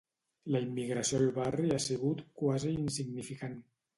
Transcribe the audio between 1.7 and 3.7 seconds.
ha sigut quasi insignificant.